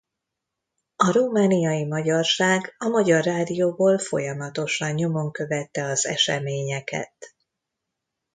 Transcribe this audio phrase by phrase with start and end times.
[0.95, 7.35] A romániai magyarság a magyar rádióból folyamatosan nyomon követte az eseményeket.